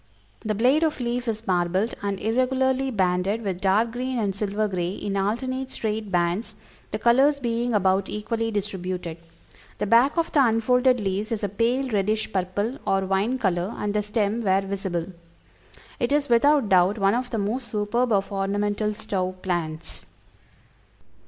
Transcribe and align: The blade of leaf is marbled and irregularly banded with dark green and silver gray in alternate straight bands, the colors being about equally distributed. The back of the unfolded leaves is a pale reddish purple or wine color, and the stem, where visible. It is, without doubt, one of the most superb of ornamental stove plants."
The 0.43 0.55
blade 0.55 0.81
of 0.81 0.99
leaf 0.99 1.27
is 1.27 1.45
marbled 1.45 1.93
and 2.01 2.19
irregularly 2.19 2.89
banded 2.89 3.43
with 3.43 3.61
dark 3.61 3.91
green 3.91 4.17
and 4.17 4.33
silver 4.33 4.67
gray 4.67 4.93
in 4.93 5.15
alternate 5.15 5.69
straight 5.69 6.11
bands, 6.11 6.55
the 6.89 6.97
colors 6.97 7.39
being 7.39 7.75
about 7.75 8.09
equally 8.09 8.49
distributed. 8.49 9.17
The 9.77 9.85
back 9.85 10.17
of 10.17 10.31
the 10.31 10.43
unfolded 10.43 10.99
leaves 10.99 11.31
is 11.31 11.43
a 11.43 11.49
pale 11.49 11.87
reddish 11.89 12.33
purple 12.33 12.79
or 12.87 13.05
wine 13.05 13.37
color, 13.37 13.75
and 13.77 13.93
the 13.93 14.01
stem, 14.01 14.41
where 14.41 14.61
visible. 14.61 15.05
It 15.99 16.11
is, 16.11 16.29
without 16.29 16.67
doubt, 16.67 16.97
one 16.97 17.13
of 17.13 17.29
the 17.29 17.37
most 17.37 17.67
superb 17.67 18.11
of 18.11 18.31
ornamental 18.31 18.95
stove 18.95 19.39
plants." 19.43 20.07